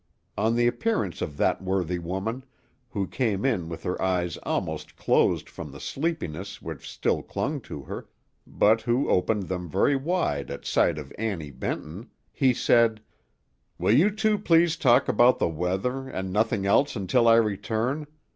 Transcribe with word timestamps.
On 0.35 0.55
the 0.55 0.65
appearance 0.65 1.21
of 1.21 1.37
that 1.37 1.61
worthy 1.61 1.99
woman, 1.99 2.43
who 2.89 3.05
came 3.05 3.45
in 3.45 3.69
with 3.69 3.83
her 3.83 4.01
eyes 4.01 4.35
almost 4.37 4.95
closed 4.97 5.47
from 5.47 5.71
the 5.71 5.79
sleepiness 5.79 6.59
which 6.59 6.89
still 6.89 7.21
clung 7.21 7.61
to 7.61 7.83
her, 7.83 8.07
but 8.47 8.81
who 8.81 9.07
opened 9.09 9.43
them 9.43 9.69
very 9.69 9.95
wide 9.95 10.49
at 10.49 10.65
sight 10.65 10.97
of 10.97 11.13
Annie 11.19 11.51
Benton, 11.51 12.09
he 12.31 12.51
said, 12.51 12.99
"Will 13.77 13.93
you 13.95 14.09
two 14.09 14.39
please 14.39 14.75
talk 14.75 15.07
about 15.07 15.37
the 15.37 15.47
weather, 15.47 16.07
and 16.09 16.33
nothing 16.33 16.65
else, 16.65 16.95
until 16.95 17.27
I 17.27 17.35
return? 17.35 18.07